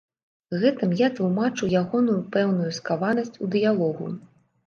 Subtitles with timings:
[0.61, 4.09] Гэтым я тлумачу ягоную пэўную скаванасць у дыялогу.